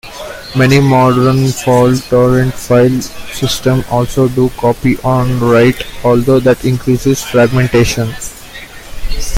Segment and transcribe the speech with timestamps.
[0.55, 8.11] Many modern fault-tolerant file systems also do copy-on-write, although that increases fragmentation.